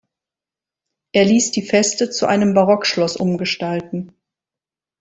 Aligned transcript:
Er 1.11 1.25
ließ 1.25 1.51
die 1.51 1.61
Feste 1.61 2.09
zu 2.09 2.25
einem 2.25 2.55
Barockschloss 2.55 3.17
umgestalten. 3.17 4.15